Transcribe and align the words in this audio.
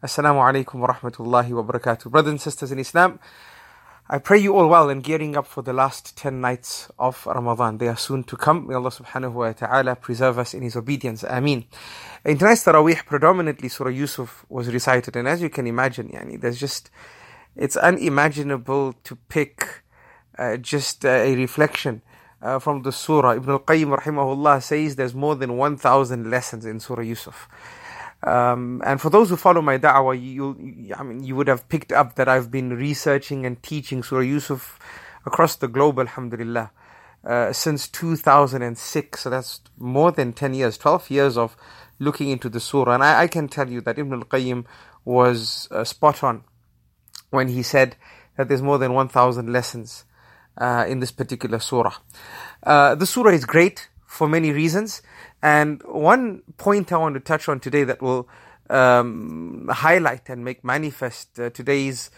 Assalamu 0.00 0.38
alaikum 0.38 0.74
wa 0.74 0.94
rahmatullahi 0.94 1.50
wa 1.50 1.64
barakatuh. 1.64 2.08
Brothers 2.08 2.30
and 2.30 2.40
sisters 2.40 2.70
in 2.70 2.78
Islam, 2.78 3.18
I 4.08 4.18
pray 4.18 4.38
you 4.38 4.54
all 4.54 4.68
well 4.68 4.88
and 4.90 5.02
gearing 5.02 5.36
up 5.36 5.44
for 5.44 5.60
the 5.60 5.72
last 5.72 6.16
10 6.16 6.40
nights 6.40 6.88
of 7.00 7.26
Ramadan. 7.26 7.78
They 7.78 7.88
are 7.88 7.96
soon 7.96 8.22
to 8.22 8.36
come. 8.36 8.68
May 8.68 8.74
Allah 8.74 8.92
subhanahu 8.92 9.32
wa 9.32 9.50
ta'ala 9.50 9.96
preserve 9.96 10.38
us 10.38 10.54
in 10.54 10.62
His 10.62 10.76
obedience. 10.76 11.24
Ameen. 11.24 11.64
In 12.24 12.38
tonight's 12.38 12.64
Taraweeh, 12.64 13.06
predominantly 13.06 13.68
Surah 13.68 13.90
Yusuf 13.90 14.46
was 14.48 14.72
recited. 14.72 15.16
And 15.16 15.26
as 15.26 15.42
you 15.42 15.50
can 15.50 15.66
imagine, 15.66 16.10
yani, 16.10 16.40
there's 16.40 16.60
just, 16.60 16.90
it's 17.56 17.76
unimaginable 17.76 18.92
to 19.02 19.16
pick 19.16 19.82
uh, 20.38 20.58
just 20.58 21.04
uh, 21.04 21.08
a 21.08 21.34
reflection 21.34 22.02
uh, 22.40 22.60
from 22.60 22.82
the 22.82 22.92
surah. 22.92 23.32
Ibn 23.32 23.50
al-Qayyim 23.50 23.98
rahimahullah 23.98 24.62
says 24.62 24.94
there's 24.94 25.16
more 25.16 25.34
than 25.34 25.56
1,000 25.56 26.30
lessons 26.30 26.64
in 26.64 26.78
Surah 26.78 27.02
Yusuf. 27.02 27.48
Um, 28.22 28.82
and 28.84 29.00
for 29.00 29.10
those 29.10 29.30
who 29.30 29.36
follow 29.36 29.62
my 29.62 29.78
da'wah, 29.78 30.20
you, 30.20 30.92
I 30.96 31.02
mean, 31.02 31.22
you 31.22 31.36
would 31.36 31.48
have 31.48 31.68
picked 31.68 31.92
up 31.92 32.16
that 32.16 32.28
I've 32.28 32.50
been 32.50 32.70
researching 32.70 33.46
and 33.46 33.62
teaching 33.62 34.02
Surah 34.02 34.22
Yusuf 34.22 34.78
across 35.24 35.56
the 35.56 35.68
globe, 35.68 35.98
alhamdulillah, 36.00 36.70
uh, 37.24 37.52
since 37.52 37.88
2006. 37.88 39.20
So 39.20 39.30
that's 39.30 39.60
more 39.78 40.10
than 40.10 40.32
10 40.32 40.54
years, 40.54 40.78
12 40.78 41.10
years 41.10 41.36
of 41.36 41.56
looking 41.98 42.30
into 42.30 42.48
the 42.48 42.60
surah. 42.60 42.94
And 42.94 43.04
I, 43.04 43.22
I 43.22 43.26
can 43.28 43.48
tell 43.48 43.68
you 43.68 43.80
that 43.82 43.98
Ibn 43.98 44.12
al-Qayyim 44.12 44.64
was 45.04 45.68
uh, 45.70 45.84
spot 45.84 46.22
on 46.24 46.44
when 47.30 47.48
he 47.48 47.62
said 47.62 47.96
that 48.36 48.48
there's 48.48 48.62
more 48.62 48.78
than 48.78 48.94
1,000 48.94 49.52
lessons 49.52 50.04
uh, 50.56 50.84
in 50.88 51.00
this 51.00 51.12
particular 51.12 51.58
surah. 51.58 51.94
Uh, 52.62 52.94
the 52.94 53.06
surah 53.06 53.30
is 53.30 53.44
great 53.44 53.88
for 54.06 54.28
many 54.28 54.52
reasons. 54.52 55.02
And 55.42 55.82
one 55.84 56.42
point 56.56 56.92
I 56.92 56.98
want 56.98 57.14
to 57.14 57.20
touch 57.20 57.48
on 57.48 57.60
today 57.60 57.84
that 57.84 58.02
will 58.02 58.28
um, 58.70 59.68
highlight 59.70 60.28
and 60.28 60.44
make 60.44 60.64
manifest 60.64 61.38
uh, 61.38 61.50
today's 61.50 62.10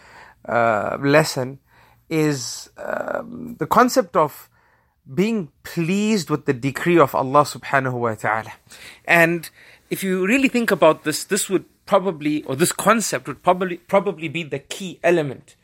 uh, 0.45 0.97
lesson 0.99 1.59
is 2.09 2.69
um, 2.77 3.55
the 3.59 3.67
concept 3.67 4.15
of 4.15 4.49
being 5.13 5.49
pleased 5.63 6.29
with 6.29 6.45
the 6.45 6.53
decree 6.53 6.99
of 6.99 7.15
Allah 7.15 7.43
subhanahu 7.43 7.93
wa 7.93 8.15
ta'ala. 8.15 8.53
And 9.05 9.49
if 9.89 10.03
you 10.03 10.25
really 10.25 10.47
think 10.47 10.71
about 10.71 11.03
this, 11.03 11.23
this 11.23 11.49
would 11.49 11.65
probably, 11.85 12.43
or 12.43 12.55
this 12.55 12.71
concept 12.71 13.27
would 13.27 13.43
probably, 13.43 13.77
probably 13.77 14.27
be 14.27 14.43
the 14.43 14.59
key 14.59 14.99
element 15.03 15.55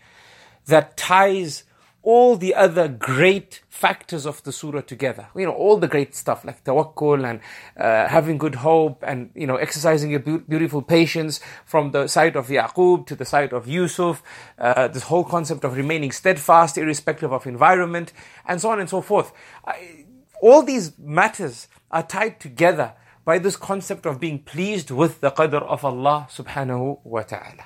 that 0.65 0.97
ties 0.97 1.63
all 2.07 2.37
the 2.37 2.55
other 2.55 2.87
great 2.87 3.61
factors 3.67 4.25
of 4.25 4.41
the 4.43 4.51
surah 4.53 4.79
together. 4.79 5.27
You 5.35 5.45
know, 5.45 5.51
all 5.51 5.75
the 5.75 5.89
great 5.89 6.15
stuff 6.15 6.45
like 6.45 6.63
tawakkul 6.63 7.29
and 7.29 7.41
uh, 7.75 8.07
having 8.07 8.37
good 8.37 8.55
hope 8.55 9.03
and, 9.05 9.29
you 9.35 9.45
know, 9.45 9.57
exercising 9.57 10.15
a 10.15 10.19
be- 10.19 10.37
beautiful 10.37 10.81
patience 10.81 11.41
from 11.65 11.91
the 11.91 12.07
side 12.07 12.37
of 12.37 12.47
Yaqub 12.47 13.07
to 13.07 13.15
the 13.15 13.25
side 13.25 13.51
of 13.51 13.67
Yusuf, 13.67 14.23
uh, 14.57 14.87
this 14.87 15.03
whole 15.03 15.25
concept 15.25 15.65
of 15.65 15.75
remaining 15.75 16.13
steadfast 16.13 16.77
irrespective 16.77 17.33
of 17.33 17.45
environment 17.45 18.13
and 18.45 18.61
so 18.61 18.69
on 18.69 18.79
and 18.79 18.89
so 18.89 19.01
forth. 19.01 19.33
I, 19.65 20.05
all 20.41 20.63
these 20.63 20.97
matters 20.97 21.67
are 21.91 22.03
tied 22.03 22.39
together 22.39 22.93
by 23.25 23.37
this 23.37 23.57
concept 23.57 24.05
of 24.05 24.17
being 24.17 24.39
pleased 24.39 24.91
with 24.91 25.19
the 25.19 25.31
qadr 25.31 25.61
of 25.61 25.83
Allah 25.83 26.29
subhanahu 26.31 26.99
wa 27.03 27.23
ta'ala. 27.23 27.65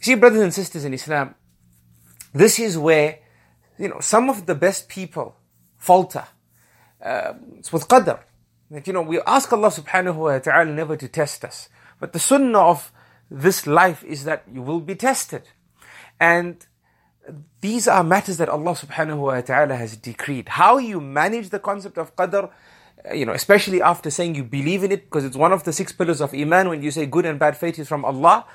See, 0.00 0.16
brothers 0.16 0.42
and 0.42 0.52
sisters 0.52 0.84
in 0.84 0.92
Islam, 0.92 1.36
this 2.32 2.58
is 2.58 2.76
where 2.76 3.20
you 3.78 3.88
know, 3.88 4.00
some 4.00 4.30
of 4.30 4.46
the 4.46 4.54
best 4.54 4.88
people 4.88 5.36
falter. 5.76 6.24
Uh, 7.02 7.34
it's 7.58 7.72
with 7.72 7.88
qadr. 7.88 8.20
That, 8.70 8.86
you 8.86 8.92
know, 8.92 9.02
we 9.02 9.20
ask 9.26 9.52
Allah 9.52 9.68
subhanahu 9.68 10.16
wa 10.16 10.38
ta'ala 10.38 10.70
never 10.70 10.96
to 10.96 11.08
test 11.08 11.44
us. 11.44 11.68
But 12.00 12.12
the 12.12 12.18
sunnah 12.18 12.58
of 12.58 12.92
this 13.30 13.66
life 13.66 14.02
is 14.04 14.24
that 14.24 14.44
you 14.52 14.62
will 14.62 14.80
be 14.80 14.94
tested. 14.94 15.48
And 16.18 16.64
these 17.60 17.88
are 17.88 18.04
matters 18.04 18.36
that 18.38 18.48
Allah 18.48 18.72
subhanahu 18.72 19.18
wa 19.18 19.40
ta'ala 19.40 19.76
has 19.76 19.96
decreed. 19.96 20.48
How 20.50 20.78
you 20.78 21.00
manage 21.00 21.50
the 21.50 21.58
concept 21.58 21.98
of 21.98 22.14
qadr, 22.16 22.50
uh, 23.08 23.14
you 23.14 23.26
know, 23.26 23.32
especially 23.32 23.82
after 23.82 24.10
saying 24.10 24.34
you 24.34 24.44
believe 24.44 24.84
in 24.84 24.92
it, 24.92 25.04
because 25.04 25.24
it's 25.24 25.36
one 25.36 25.52
of 25.52 25.64
the 25.64 25.72
six 25.72 25.92
pillars 25.92 26.20
of 26.20 26.34
Iman 26.34 26.68
when 26.68 26.82
you 26.82 26.90
say 26.90 27.06
good 27.06 27.26
and 27.26 27.38
bad 27.38 27.56
faith 27.56 27.78
is 27.78 27.88
from 27.88 28.04
Allah, 28.04 28.46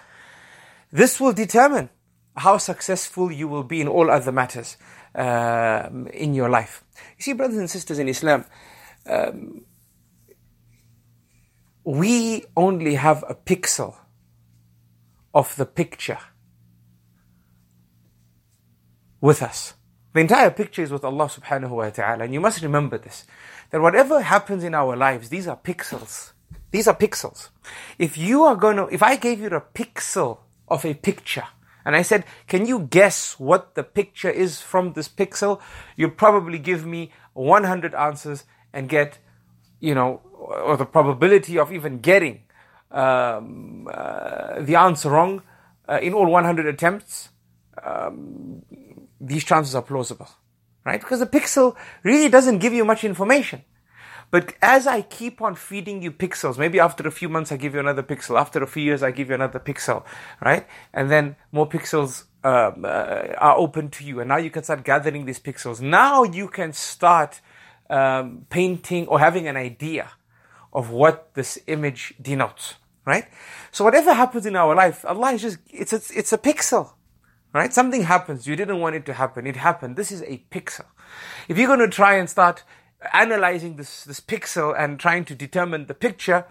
this 0.91 1.19
will 1.19 1.33
determine 1.33 1.89
how 2.37 2.57
successful 2.57 3.31
you 3.31 3.47
will 3.47 3.63
be 3.63 3.81
in 3.81 3.87
all 3.87 4.09
other 4.09 4.31
matters 4.31 4.77
uh, 5.15 5.89
in 6.13 6.33
your 6.33 6.49
life. 6.49 6.83
You 7.17 7.23
see, 7.23 7.33
brothers 7.33 7.57
and 7.57 7.69
sisters 7.69 7.99
in 7.99 8.07
Islam, 8.07 8.45
um, 9.05 9.65
we 11.83 12.45
only 12.55 12.95
have 12.95 13.23
a 13.27 13.35
pixel 13.35 13.95
of 15.33 15.55
the 15.55 15.65
picture 15.65 16.19
with 19.21 19.41
us. 19.41 19.73
The 20.13 20.21
entire 20.21 20.49
picture 20.51 20.81
is 20.81 20.91
with 20.91 21.03
Allah 21.03 21.25
subhanahu 21.25 21.69
wa 21.69 21.89
ta'ala. 21.89 22.23
And 22.23 22.33
you 22.33 22.39
must 22.39 22.61
remember 22.61 22.97
this. 22.97 23.25
That 23.71 23.81
whatever 23.81 24.21
happens 24.21 24.63
in 24.63 24.73
our 24.73 24.95
lives, 24.95 25.29
these 25.29 25.47
are 25.47 25.57
pixels. 25.57 26.33
These 26.71 26.87
are 26.87 26.95
pixels. 26.95 27.49
If 27.97 28.17
you 28.17 28.43
are 28.43 28.55
going 28.55 28.77
to, 28.77 28.87
if 28.87 29.03
I 29.03 29.15
gave 29.15 29.39
you 29.39 29.47
a 29.47 29.61
pixel 29.61 30.39
of 30.67 30.85
a 30.85 30.93
picture, 30.93 31.45
and 31.85 31.95
I 31.95 32.01
said, 32.01 32.25
can 32.47 32.65
you 32.65 32.79
guess 32.79 33.39
what 33.39 33.75
the 33.75 33.83
picture 33.83 34.29
is 34.29 34.61
from 34.61 34.93
this 34.93 35.07
pixel? 35.07 35.61
You'll 35.95 36.11
probably 36.11 36.59
give 36.59 36.85
me 36.85 37.11
100 37.33 37.95
answers 37.95 38.43
and 38.73 38.89
get, 38.89 39.19
you 39.79 39.95
know, 39.95 40.21
or 40.33 40.77
the 40.77 40.85
probability 40.85 41.57
of 41.57 41.71
even 41.71 41.99
getting 41.99 42.41
um, 42.91 43.87
uh, 43.91 44.61
the 44.61 44.75
answer 44.75 45.09
wrong 45.09 45.41
uh, 45.87 45.99
in 46.01 46.13
all 46.13 46.27
100 46.27 46.65
attempts, 46.65 47.29
um, 47.83 48.61
these 49.19 49.43
chances 49.43 49.75
are 49.75 49.81
plausible, 49.81 50.29
right? 50.85 50.99
Because 50.99 51.19
the 51.19 51.25
pixel 51.25 51.75
really 52.03 52.29
doesn't 52.29 52.59
give 52.59 52.73
you 52.73 52.85
much 52.85 53.03
information. 53.03 53.63
But 54.31 54.53
as 54.61 54.85
I 54.85 55.01
keep 55.01 55.41
on 55.41 55.55
feeding 55.55 56.01
you 56.03 56.11
pixels, 56.11 56.57
maybe 56.57 56.79
after 56.79 57.07
a 57.07 57.11
few 57.11 57.29
months 57.29 57.51
I 57.51 57.57
give 57.57 57.73
you 57.73 57.79
another 57.79 58.03
pixel, 58.03 58.39
after 58.39 58.61
a 58.61 58.67
few 58.67 58.83
years 58.83 59.01
I 59.01 59.11
give 59.11 59.29
you 59.29 59.35
another 59.35 59.59
pixel, 59.59 60.03
right? 60.41 60.67
And 60.93 61.09
then 61.09 61.35
more 61.51 61.67
pixels 61.67 62.25
um, 62.43 62.85
uh, 62.85 63.33
are 63.37 63.57
open 63.57 63.89
to 63.89 64.03
you, 64.03 64.19
and 64.19 64.29
now 64.29 64.37
you 64.37 64.51
can 64.51 64.63
start 64.63 64.83
gathering 64.83 65.25
these 65.25 65.39
pixels. 65.39 65.81
Now 65.81 66.23
you 66.23 66.47
can 66.47 66.73
start 66.73 67.41
um, 67.89 68.45
painting 68.49 69.07
or 69.07 69.19
having 69.19 69.47
an 69.47 69.57
idea 69.57 70.11
of 70.71 70.91
what 70.91 71.33
this 71.33 71.57
image 71.65 72.13
denotes, 72.21 72.75
right? 73.05 73.25
So 73.71 73.83
whatever 73.83 74.13
happens 74.13 74.45
in 74.45 74.55
our 74.55 74.75
life, 74.75 75.03
Allah 75.05 75.31
is 75.31 75.41
just 75.41 75.57
it's 75.69 75.91
a, 75.91 76.01
it's 76.15 76.31
a 76.31 76.37
pixel, 76.37 76.93
right? 77.51 77.73
Something 77.73 78.03
happens, 78.03 78.45
you 78.45 78.55
didn't 78.55 78.79
want 78.79 78.95
it 78.95 79.05
to 79.07 79.13
happen, 79.13 79.47
it 79.47 79.55
happened. 79.55 79.95
This 79.95 80.11
is 80.11 80.21
a 80.21 80.43
pixel. 80.51 80.85
If 81.47 81.57
you're 81.57 81.67
going 81.67 81.79
to 81.79 81.89
try 81.89 82.17
and 82.17 82.29
start 82.29 82.63
analyzing 83.13 83.75
this, 83.75 84.03
this 84.03 84.19
pixel 84.19 84.75
and 84.77 84.99
trying 84.99 85.25
to 85.25 85.35
determine 85.35 85.85
the 85.85 85.93
picture, 85.93 86.45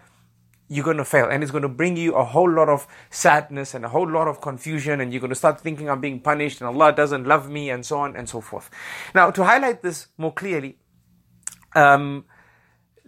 you're 0.67 0.85
going 0.85 0.97
to 0.97 1.05
fail. 1.05 1.27
And 1.29 1.43
it's 1.43 1.51
going 1.51 1.63
to 1.63 1.69
bring 1.69 1.97
you 1.97 2.15
a 2.15 2.23
whole 2.23 2.49
lot 2.49 2.69
of 2.69 2.87
sadness 3.09 3.73
and 3.73 3.83
a 3.85 3.89
whole 3.89 4.09
lot 4.09 4.27
of 4.27 4.41
confusion. 4.41 5.01
And 5.01 5.11
you're 5.11 5.19
going 5.21 5.29
to 5.29 5.35
start 5.35 5.59
thinking 5.61 5.89
I'm 5.89 6.01
being 6.01 6.19
punished 6.19 6.61
and 6.61 6.67
Allah 6.67 6.93
doesn't 6.93 7.25
love 7.25 7.49
me 7.49 7.69
and 7.69 7.85
so 7.85 7.99
on 7.99 8.15
and 8.15 8.29
so 8.29 8.41
forth. 8.41 8.69
Now, 9.13 9.31
to 9.31 9.43
highlight 9.43 9.81
this 9.81 10.07
more 10.17 10.33
clearly, 10.33 10.77
um, 11.75 12.25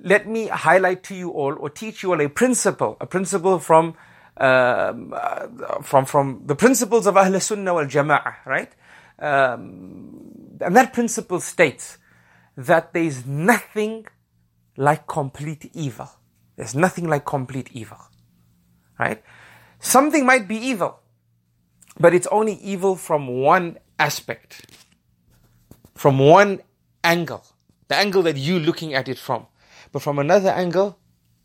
let 0.03 0.27
me 0.27 0.47
highlight 0.47 1.03
to 1.03 1.15
you 1.15 1.29
all 1.29 1.55
or 1.59 1.69
teach 1.69 2.03
you 2.03 2.11
all 2.11 2.21
a 2.21 2.29
principle, 2.29 2.97
a 2.99 3.05
principle 3.05 3.59
from 3.59 3.95
um, 4.37 5.13
uh, 5.15 5.47
from 5.83 6.05
from 6.05 6.43
the 6.45 6.55
principles 6.55 7.05
of 7.05 7.15
Ahl 7.17 7.39
Sunnah 7.39 7.73
wal 7.73 7.85
Jama'ah, 7.85 8.45
right? 8.45 8.71
Um, 9.19 10.57
and 10.61 10.75
that 10.75 10.93
principle 10.93 11.39
states 11.39 11.99
that 12.67 12.93
there 12.93 13.03
is 13.03 13.25
nothing 13.25 14.05
like 14.77 15.07
complete 15.07 15.69
evil. 15.73 16.09
There's 16.55 16.75
nothing 16.75 17.07
like 17.07 17.25
complete 17.25 17.69
evil. 17.73 17.97
Right? 18.99 19.23
Something 19.79 20.25
might 20.25 20.47
be 20.47 20.57
evil, 20.57 20.99
but 21.99 22.13
it's 22.13 22.27
only 22.27 22.53
evil 22.53 22.95
from 22.95 23.27
one 23.27 23.79
aspect, 23.97 24.65
from 25.95 26.19
one 26.19 26.61
angle, 27.03 27.43
the 27.87 27.95
angle 27.95 28.21
that 28.23 28.37
you're 28.37 28.59
looking 28.59 28.93
at 28.93 29.09
it 29.09 29.17
from. 29.17 29.47
But 29.91 30.01
from 30.01 30.19
another 30.19 30.49
angle, 30.49 30.99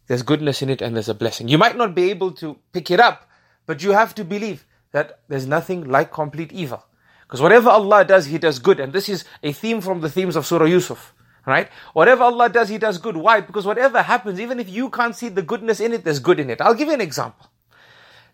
there's 0.06 0.22
goodness 0.22 0.62
in 0.62 0.70
it 0.70 0.82
and 0.82 0.94
there's 0.94 1.08
a 1.08 1.14
blessing. 1.14 1.48
You 1.48 1.58
might 1.58 1.76
not 1.76 1.94
be 1.94 2.10
able 2.10 2.32
to 2.32 2.58
pick 2.72 2.90
it 2.90 3.00
up, 3.00 3.28
but 3.64 3.82
you 3.82 3.92
have 3.92 4.14
to 4.16 4.24
believe 4.24 4.66
that 4.92 5.20
there's 5.28 5.46
nothing 5.46 5.84
like 5.84 6.12
complete 6.12 6.52
evil. 6.52 6.84
Because 7.26 7.40
whatever 7.40 7.70
Allah 7.70 8.04
does, 8.04 8.26
He 8.26 8.38
does 8.38 8.58
good. 8.58 8.80
And 8.80 8.92
this 8.92 9.08
is 9.08 9.24
a 9.42 9.52
theme 9.52 9.80
from 9.80 10.00
the 10.00 10.10
themes 10.10 10.36
of 10.36 10.46
Surah 10.46 10.66
Yusuf. 10.66 11.14
Right? 11.44 11.68
Whatever 11.92 12.24
Allah 12.24 12.48
does, 12.48 12.68
He 12.68 12.78
does 12.78 12.98
good. 12.98 13.16
Why? 13.16 13.40
Because 13.40 13.66
whatever 13.66 14.02
happens, 14.02 14.40
even 14.40 14.58
if 14.58 14.68
you 14.68 14.90
can't 14.90 15.14
see 15.14 15.28
the 15.28 15.42
goodness 15.42 15.80
in 15.80 15.92
it, 15.92 16.04
there's 16.04 16.18
good 16.18 16.40
in 16.40 16.50
it. 16.50 16.60
I'll 16.60 16.74
give 16.74 16.88
you 16.88 16.94
an 16.94 17.00
example. 17.00 17.46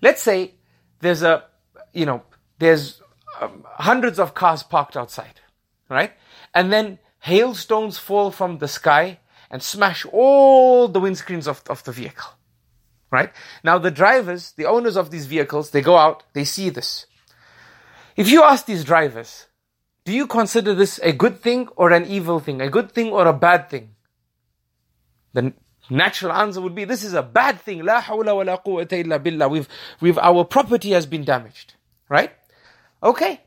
Let's 0.00 0.22
say 0.22 0.54
there's 1.00 1.22
a, 1.22 1.44
you 1.92 2.06
know, 2.06 2.22
there's 2.58 3.02
um, 3.40 3.64
hundreds 3.66 4.18
of 4.18 4.34
cars 4.34 4.62
parked 4.62 4.96
outside. 4.96 5.40
Right? 5.88 6.12
And 6.54 6.72
then 6.72 6.98
hailstones 7.20 7.98
fall 7.98 8.30
from 8.30 8.58
the 8.58 8.68
sky 8.68 9.18
and 9.50 9.62
smash 9.62 10.06
all 10.10 10.88
the 10.88 11.00
windscreens 11.00 11.46
of, 11.46 11.62
of 11.68 11.84
the 11.84 11.92
vehicle. 11.92 12.30
Right? 13.10 13.30
Now 13.62 13.78
the 13.78 13.90
drivers, 13.90 14.52
the 14.52 14.64
owners 14.64 14.96
of 14.96 15.10
these 15.10 15.26
vehicles, 15.26 15.70
they 15.70 15.82
go 15.82 15.98
out, 15.98 16.22
they 16.32 16.44
see 16.44 16.70
this. 16.70 17.06
If 18.16 18.30
you 18.30 18.42
ask 18.42 18.66
these 18.66 18.84
drivers, 18.84 19.46
do 20.04 20.12
you 20.12 20.26
consider 20.26 20.74
this 20.74 20.98
a 21.02 21.12
good 21.12 21.40
thing 21.40 21.68
or 21.76 21.90
an 21.92 22.06
evil 22.06 22.40
thing? 22.40 22.60
A 22.60 22.68
good 22.68 22.92
thing 22.92 23.10
or 23.10 23.26
a 23.26 23.32
bad 23.32 23.70
thing? 23.70 23.94
The 25.32 25.52
natural 25.88 26.32
answer 26.32 26.60
would 26.60 26.74
be 26.74 26.84
this 26.84 27.04
is 27.04 27.14
a 27.14 27.22
bad 27.22 27.60
thing. 27.60 27.84
La 27.84 28.02
hawla 28.02 28.36
wa 28.36 28.42
la 28.42 28.56
quwwata 28.58 28.92
illa 28.92 29.18
billah. 29.18 29.48
We've, 29.48 29.68
we've, 30.00 30.18
our 30.18 30.44
property 30.44 30.90
has 30.90 31.06
been 31.06 31.24
damaged. 31.24 31.74
Right? 32.08 32.32
Okay. 33.02 33.40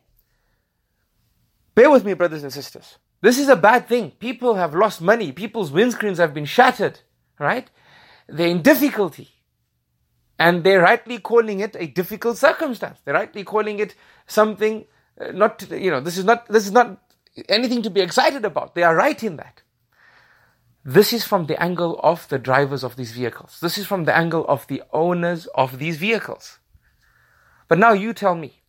Bear 1.75 1.91
with 1.91 2.05
me, 2.05 2.13
brothers 2.13 2.43
and 2.43 2.51
sisters. 2.51 2.97
This 3.21 3.37
is 3.37 3.49
a 3.49 3.55
bad 3.55 3.87
thing. 3.87 4.11
People 4.11 4.55
have 4.55 4.73
lost 4.73 5.01
money. 5.01 5.31
People's 5.31 5.71
windscreens 5.71 6.17
have 6.17 6.33
been 6.33 6.45
shattered. 6.45 6.99
Right? 7.37 7.69
They're 8.27 8.47
in 8.47 8.61
difficulty. 8.61 9.34
And 10.37 10.63
they're 10.63 10.81
rightly 10.81 11.19
calling 11.19 11.61
it 11.61 11.75
a 11.79 11.87
difficult 11.87 12.37
circumstance. 12.37 12.99
They're 13.03 13.13
rightly 13.13 13.43
calling 13.43 13.79
it 13.79 13.95
something 14.27 14.85
uh, 15.19 15.31
not, 15.31 15.69
you 15.71 15.89
know, 15.91 16.01
this 16.01 16.17
is 16.17 16.25
not, 16.25 16.47
this 16.47 16.65
is 16.65 16.71
not 16.71 17.01
anything 17.47 17.81
to 17.83 17.89
be 17.89 18.01
excited 18.01 18.43
about. 18.45 18.75
They 18.75 18.83
are 18.83 18.95
right 18.95 19.21
in 19.23 19.37
that. 19.37 19.61
This 20.83 21.13
is 21.13 21.25
from 21.25 21.47
the 21.47 21.61
angle 21.61 21.99
of 22.03 22.27
the 22.29 22.37
drivers 22.37 22.83
of 22.83 22.95
these 22.95 23.11
vehicles. 23.11 23.59
This 23.61 23.77
is 23.77 23.87
from 23.87 24.05
the 24.05 24.15
angle 24.15 24.45
of 24.47 24.67
the 24.67 24.83
owners 24.93 25.47
of 25.47 25.79
these 25.79 25.97
vehicles. 25.97 26.59
But 27.67 27.79
now 27.79 27.93
you 27.93 28.13
tell 28.13 28.35
me, 28.35 28.61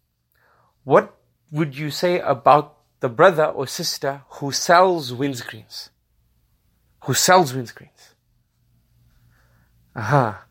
what 0.84 1.14
would 1.50 1.76
you 1.76 1.90
say 1.90 2.20
about 2.20 2.78
the 3.00 3.08
brother 3.08 3.44
or 3.44 3.66
sister 3.66 4.22
who 4.28 4.52
sells 4.52 5.12
windscreens? 5.12 5.90
Who 7.04 7.12
sells 7.12 7.52
windscreens? 7.52 8.14
Aha. 9.94 10.45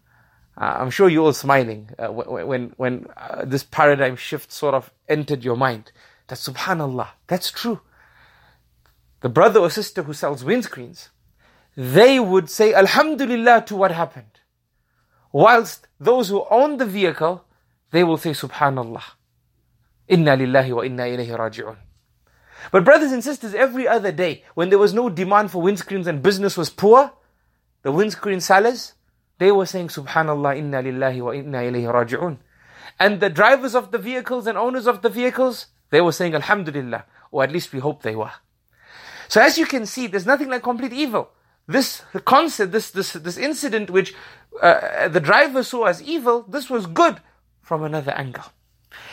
Uh, 0.58 0.78
I'm 0.80 0.90
sure 0.90 1.10
you're 1.10 1.26
all 1.26 1.34
smiling 1.34 1.90
uh, 2.00 2.08
when 2.08 2.74
when 2.78 3.08
uh, 3.18 3.44
this 3.46 3.64
paradigm 3.64 4.16
shift 4.16 4.52
sort 4.52 4.74
of 4.74 4.92
entered 5.10 5.44
your 5.44 5.58
mind. 5.58 5.92
That 6.28 6.40
subhanallah, 6.40 7.10
that's 7.28 7.52
true. 7.52 7.82
The 9.22 9.30
brother 9.30 9.60
or 9.60 9.70
sister 9.70 10.04
who 10.04 10.14
sells 10.14 10.44
windscreens, 10.44 11.10
they 11.76 12.20
would 12.20 12.50
say 12.50 12.74
alhamdulillah 12.74 13.66
to 13.68 13.76
what 13.76 13.92
happened. 13.92 14.40
Whilst 15.32 15.88
those 16.00 16.30
who 16.30 16.46
own 16.50 16.78
the 16.78 16.86
vehicle, 16.86 17.44
they 17.92 18.04
will 18.04 18.18
say 18.18 18.32
subhanallah. 18.32 19.04
Inna 20.08 20.38
lillahi 20.38 20.76
wa 20.76 20.82
inna 20.84 21.04
ilayhi 21.04 21.38
raji'un. 21.38 21.76
But 22.72 22.86
brothers 22.86 23.12
and 23.12 23.24
sisters, 23.24 23.54
every 23.54 23.88
other 23.88 24.12
day, 24.12 24.44
when 24.54 24.70
there 24.70 24.80
was 24.80 24.94
no 24.94 25.10
demand 25.10 25.52
for 25.52 25.62
windscreens 25.62 26.08
and 26.08 26.24
business 26.24 26.58
was 26.58 26.70
poor, 26.70 27.12
the 27.82 27.92
windscreen 27.92 28.40
sellers, 28.40 28.94
they 29.38 29.52
were 29.52 29.66
saying, 29.66 29.90
Subhanallah, 29.90 30.58
inna 30.58 30.82
lillahi 30.82 31.22
wa 31.22 31.32
inna 31.32 31.58
ilayhi 31.60 31.92
raji'un. 31.92 32.38
And 33.00 33.20
the 33.20 33.30
drivers 33.30 33.76
of 33.76 33.92
the 33.92 33.98
vehicles 33.98 34.48
and 34.48 34.58
owners 34.58 34.88
of 34.88 35.02
the 35.02 35.10
vehicles, 35.10 35.68
they 35.90 36.02
were 36.02 36.12
saying, 36.12 36.34
Alhamdulillah, 36.34 37.06
or 37.32 37.44
at 37.44 37.52
least 37.52 37.74
we 37.74 37.80
hope 37.80 38.04
they 38.04 38.16
were. 38.16 38.32
So 39.28 39.42
as 39.42 39.58
you 39.58 39.66
can 39.66 39.86
see, 39.86 40.08
there's 40.08 40.26
nothing 40.26 40.50
like 40.50 40.64
complete 40.64 40.94
evil. 40.94 41.30
This 41.68 42.04
concept, 42.26 42.72
this, 42.72 42.92
this, 42.92 43.14
this 43.14 43.38
incident 43.38 43.90
which 43.90 44.14
uh, 44.62 45.08
the 45.08 45.20
driver 45.20 45.64
saw 45.64 45.86
as 45.86 46.02
evil, 46.02 46.44
this 46.44 46.70
was 46.70 46.86
good 46.86 47.20
from 47.62 47.84
another 47.84 48.12
angle. 48.12 48.46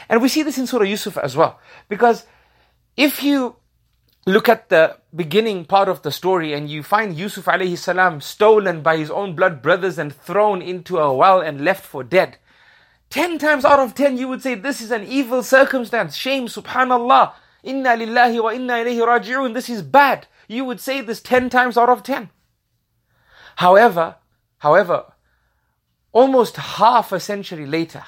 And 0.08 0.20
we 0.20 0.28
see 0.28 0.42
this 0.42 0.58
in 0.58 0.66
Surah 0.66 0.84
Yusuf 0.84 1.16
as 1.16 1.36
well. 1.36 1.58
Because 1.88 2.26
if 2.96 3.22
you 3.22 3.56
look 4.26 4.48
at 4.48 4.68
the 4.68 4.96
beginning 5.14 5.64
part 5.64 5.88
of 5.88 6.02
the 6.02 6.12
story 6.12 6.52
and 6.52 6.70
you 6.70 6.82
find 6.82 7.16
Yusuf 7.16 7.46
alayhi 7.46 7.76
salam 7.76 8.20
stolen 8.20 8.80
by 8.82 8.96
his 8.96 9.10
own 9.10 9.34
blood 9.34 9.60
brothers 9.60 9.98
and 9.98 10.14
thrown 10.14 10.62
into 10.62 10.98
a 10.98 11.12
well 11.12 11.40
and 11.40 11.64
left 11.64 11.84
for 11.84 12.04
dead. 12.04 12.36
Ten 13.10 13.38
times 13.38 13.64
out 13.64 13.80
of 13.80 13.94
ten 13.94 14.16
you 14.16 14.28
would 14.28 14.42
say 14.42 14.54
this 14.54 14.80
is 14.80 14.90
an 14.90 15.04
evil 15.04 15.42
circumstance. 15.42 16.16
Shame, 16.16 16.46
subhanallah. 16.46 17.32
Inna 17.62 17.90
lillahi 17.90 18.42
wa 18.42 18.50
inna 18.50 18.74
ilayhi 18.74 19.06
raji'un. 19.06 19.54
This 19.54 19.68
is 19.68 19.82
bad. 19.82 20.26
You 20.48 20.64
would 20.64 20.80
say 20.80 21.00
this 21.00 21.20
ten 21.20 21.50
times 21.50 21.76
out 21.76 21.88
of 21.88 22.02
ten. 22.02 22.30
However, 23.56 24.16
however, 24.58 25.12
almost 26.12 26.56
half 26.56 27.12
a 27.12 27.20
century 27.20 27.66
later, 27.66 28.04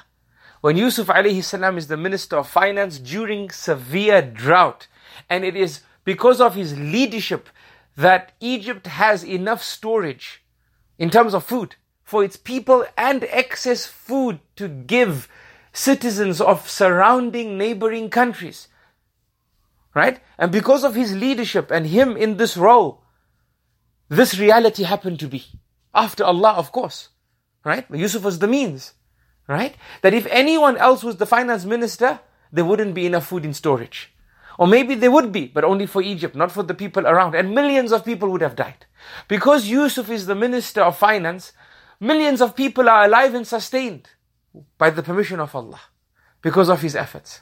when 0.60 0.76
Yusuf 0.76 1.08
alayhi 1.08 1.44
salam 1.44 1.76
is 1.76 1.88
the 1.88 1.96
minister 1.96 2.36
of 2.36 2.48
finance 2.48 2.98
during 2.98 3.50
severe 3.50 4.22
drought, 4.22 4.86
and 5.28 5.44
it 5.44 5.54
is 5.54 5.80
because 6.04 6.40
of 6.40 6.54
his 6.54 6.78
leadership 6.78 7.48
that 7.96 8.32
Egypt 8.40 8.86
has 8.86 9.24
enough 9.24 9.62
storage 9.62 10.42
in 10.98 11.10
terms 11.10 11.34
of 11.34 11.44
food 11.44 11.76
for 12.02 12.22
its 12.22 12.36
people 12.36 12.84
and 12.96 13.24
excess 13.24 13.86
food 13.86 14.38
to 14.56 14.68
give 14.68 15.28
citizens 15.72 16.40
of 16.40 16.68
surrounding 16.68 17.58
neighboring 17.58 18.10
countries. 18.10 18.68
Right? 19.94 20.20
And 20.38 20.50
because 20.50 20.84
of 20.84 20.94
his 20.94 21.14
leadership 21.14 21.70
and 21.70 21.86
him 21.86 22.16
in 22.16 22.36
this 22.36 22.56
role, 22.56 23.02
this 24.08 24.38
reality 24.38 24.82
happened 24.82 25.20
to 25.20 25.28
be. 25.28 25.44
After 25.94 26.24
Allah, 26.24 26.52
of 26.54 26.72
course. 26.72 27.08
Right? 27.64 27.86
Yusuf 27.90 28.22
was 28.22 28.40
the 28.40 28.48
means. 28.48 28.92
Right? 29.46 29.76
That 30.02 30.14
if 30.14 30.26
anyone 30.26 30.76
else 30.76 31.02
was 31.02 31.16
the 31.16 31.26
finance 31.26 31.64
minister, 31.64 32.20
there 32.52 32.64
wouldn't 32.64 32.94
be 32.94 33.06
enough 33.06 33.26
food 33.26 33.44
in 33.44 33.54
storage. 33.54 34.13
Or 34.58 34.66
maybe 34.66 34.94
they 34.94 35.08
would 35.08 35.32
be, 35.32 35.46
but 35.46 35.64
only 35.64 35.86
for 35.86 36.02
Egypt, 36.02 36.34
not 36.34 36.52
for 36.52 36.62
the 36.62 36.74
people 36.74 37.06
around. 37.06 37.34
And 37.34 37.54
millions 37.54 37.92
of 37.92 38.04
people 38.04 38.30
would 38.30 38.40
have 38.40 38.56
died. 38.56 38.86
Because 39.28 39.66
Yusuf 39.66 40.10
is 40.10 40.26
the 40.26 40.34
minister 40.34 40.82
of 40.82 40.96
finance, 40.96 41.52
millions 41.98 42.40
of 42.40 42.54
people 42.54 42.88
are 42.88 43.04
alive 43.04 43.34
and 43.34 43.46
sustained 43.46 44.10
by 44.78 44.90
the 44.90 45.02
permission 45.02 45.40
of 45.40 45.54
Allah. 45.54 45.80
Because 46.40 46.68
of 46.68 46.82
his 46.82 46.94
efforts. 46.94 47.40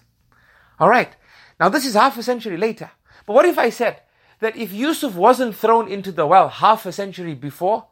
Alright. 0.80 1.16
Now 1.60 1.68
this 1.68 1.84
is 1.84 1.94
half 1.94 2.16
a 2.16 2.22
century 2.22 2.56
later. 2.56 2.90
But 3.26 3.34
what 3.34 3.44
if 3.44 3.58
I 3.58 3.70
said 3.70 4.00
that 4.40 4.56
if 4.56 4.72
Yusuf 4.72 5.14
wasn't 5.14 5.54
thrown 5.54 5.88
into 5.88 6.12
the 6.12 6.26
well 6.26 6.48
half 6.48 6.86
a 6.86 6.92
century 6.92 7.34
before, 7.34 7.86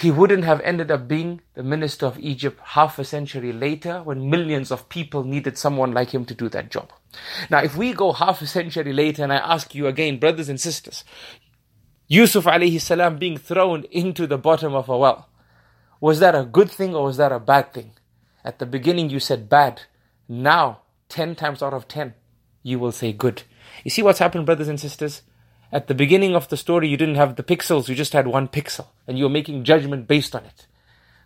he 0.00 0.12
wouldn't 0.12 0.44
have 0.44 0.60
ended 0.60 0.92
up 0.92 1.08
being 1.08 1.40
the 1.54 1.62
minister 1.62 2.06
of 2.06 2.18
Egypt 2.20 2.60
half 2.62 3.00
a 3.00 3.04
century 3.04 3.52
later 3.52 4.00
when 4.04 4.30
millions 4.30 4.70
of 4.70 4.88
people 4.88 5.24
needed 5.24 5.58
someone 5.58 5.92
like 5.92 6.14
him 6.14 6.24
to 6.26 6.34
do 6.34 6.48
that 6.50 6.70
job. 6.70 6.92
Now, 7.50 7.62
if 7.64 7.76
we 7.76 7.92
go 7.92 8.12
half 8.12 8.40
a 8.40 8.46
century 8.46 8.92
later 8.92 9.24
and 9.24 9.32
I 9.32 9.38
ask 9.38 9.74
you 9.74 9.88
again, 9.88 10.18
brothers 10.18 10.48
and 10.48 10.60
sisters, 10.60 11.02
Yusuf 12.06 12.44
alayhi 12.44 12.80
salam 12.80 13.18
being 13.18 13.38
thrown 13.38 13.84
into 13.90 14.28
the 14.28 14.38
bottom 14.38 14.72
of 14.72 14.88
a 14.88 14.96
well, 14.96 15.28
was 16.00 16.20
that 16.20 16.36
a 16.36 16.44
good 16.44 16.70
thing 16.70 16.94
or 16.94 17.04
was 17.04 17.16
that 17.16 17.32
a 17.32 17.40
bad 17.40 17.72
thing? 17.72 17.90
At 18.44 18.60
the 18.60 18.66
beginning 18.66 19.10
you 19.10 19.18
said 19.18 19.48
bad. 19.48 19.82
Now, 20.28 20.82
10 21.08 21.34
times 21.34 21.60
out 21.60 21.74
of 21.74 21.88
10, 21.88 22.14
you 22.62 22.78
will 22.78 22.92
say 22.92 23.12
good. 23.12 23.42
You 23.82 23.90
see 23.90 24.02
what's 24.02 24.20
happened, 24.20 24.46
brothers 24.46 24.68
and 24.68 24.78
sisters? 24.78 25.22
At 25.70 25.86
the 25.86 25.94
beginning 25.94 26.34
of 26.34 26.48
the 26.48 26.56
story, 26.56 26.88
you 26.88 26.96
didn't 26.96 27.16
have 27.16 27.36
the 27.36 27.42
pixels, 27.42 27.88
you 27.88 27.94
just 27.94 28.14
had 28.14 28.26
one 28.26 28.48
pixel, 28.48 28.86
and 29.06 29.18
you 29.18 29.24
were 29.24 29.30
making 29.30 29.64
judgment 29.64 30.08
based 30.08 30.34
on 30.34 30.44
it. 30.44 30.66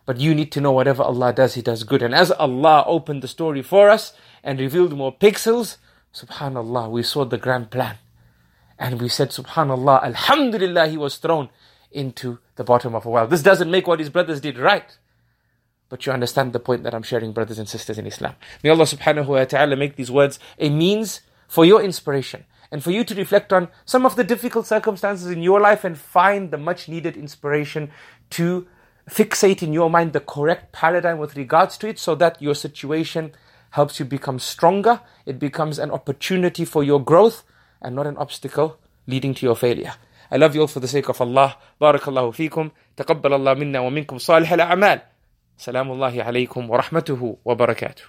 But 0.05 0.19
you 0.19 0.35
need 0.35 0.51
to 0.53 0.61
know 0.61 0.73
whatever 0.73 1.05
Allah 1.05 1.33
does, 1.33 1.55
He 1.55 1.63
does 1.63 1.85
good. 1.85 2.03
And 2.03 2.13
as 2.13 2.33
Allah 2.33 2.83
opened 2.89 3.23
the 3.23 3.29
story 3.29 3.63
for 3.63 3.89
us 3.89 4.13
and 4.43 4.59
revealed 4.59 4.97
more 4.97 5.15
pixels, 5.17 5.77
subhanallah, 6.13 6.91
we 6.91 7.05
saw 7.05 7.25
the 7.25 7.39
grand 7.39 7.71
plan. 7.71 7.99
And 8.81 9.01
we 9.01 9.09
said, 9.09 9.31
subhanallah, 9.31 10.03
alhamdulillah, 10.03 10.89
he 10.89 10.97
was 10.97 11.19
thrown 11.19 11.49
into 11.93 12.41
the 12.57 12.65
bottom 12.65 12.97
of 12.97 13.07
a 13.07 13.11
well. 13.11 13.29
This 13.29 13.43
doesn't 13.43 13.71
make 13.71 13.87
what 13.87 14.01
his 14.01 14.11
brothers 14.11 14.41
did 14.41 14.59
right. 14.59 14.99
But 15.89 16.05
you 16.05 16.11
understand 16.11 16.53
the 16.53 16.59
point 16.59 16.83
that 16.83 16.95
I'm 16.95 17.05
sharing, 17.05 17.33
brothers 17.33 17.61
and 17.61 17.69
sisters 17.69 17.99
in 17.99 18.07
Islam. 18.07 18.35
May 18.65 18.71
Allah 18.71 18.85
subhanahu 18.85 19.27
wa 19.27 19.45
ta'ala 19.45 19.77
make 19.77 19.95
these 19.95 20.11
words 20.11 20.41
a 20.59 20.69
means 20.69 21.21
for 21.47 21.65
your 21.65 21.81
inspiration 21.81 22.45
and 22.72 22.84
for 22.84 22.92
you 22.92 23.04
to 23.04 23.16
reflect 23.16 23.54
on 23.54 23.70
some 23.86 24.06
of 24.06 24.16
the 24.16 24.24
difficult 24.24 24.68
circumstances 24.68 25.32
in 25.32 25.42
your 25.42 25.60
life 25.60 25.84
and 25.84 25.98
find 25.98 26.52
the 26.52 26.58
much 26.58 26.90
needed 26.90 27.16
inspiration 27.16 27.92
to 28.30 28.68
fixate 29.10 29.64
in 29.64 29.72
your 29.72 29.90
mind 29.90 30.14
the 30.14 30.20
correct 30.20 30.74
paradigm 30.74 31.18
with 31.18 31.38
regards 31.38 31.78
to 31.78 31.88
it 31.88 31.98
so 31.98 32.14
that 32.16 32.42
your 32.42 32.54
situation 32.54 33.32
helps 33.72 34.00
you 34.00 34.06
become 34.06 34.40
stronger. 34.40 35.00
It 35.26 35.40
becomes 35.40 35.80
an 35.80 35.92
opportunity 35.92 36.66
for 36.66 36.84
your 36.84 37.02
growth 37.04 37.44
and 37.82 37.96
not 37.96 38.08
an 38.08 38.18
obstacle 38.18 38.80
leading 39.06 39.34
to 39.36 39.46
your 39.46 39.56
failure. 39.56 39.94
I 40.30 40.36
love 40.36 40.56
you 40.56 40.62
all 40.62 40.68
for 40.68 40.82
the 40.82 40.88
sake 40.88 41.08
of 41.08 41.22
Allah. 41.22 41.58
Barakallahu 41.80 42.36
fikum. 42.36 42.72
تقبل 42.98 43.34
الله 43.34 43.54
منا 43.54 43.80
ومنكم 43.80 44.18
صالح 44.18 44.54
الأعمال. 44.54 45.02
سلام 45.58 45.92
الله 45.92 46.24
عليكم 46.24 46.70
ورحمته 46.70 47.38
وبركاته. 47.46 48.04